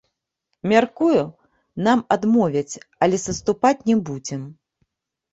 Мяркую, 0.69 1.19
нам 1.87 1.99
адмовяць, 2.15 2.75
але 3.07 3.19
саступаць 3.25 3.85
не 3.91 3.97
будзем. 4.09 4.41